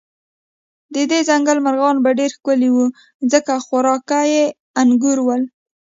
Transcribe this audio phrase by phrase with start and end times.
[0.93, 2.77] د دې ځنګل مرغان به ډېر ښکلي و،
[3.31, 4.45] ځکه خوراکه یې
[4.81, 5.41] انګور ول.